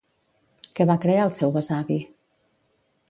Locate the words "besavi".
1.59-1.99